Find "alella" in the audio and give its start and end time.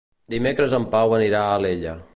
1.61-1.97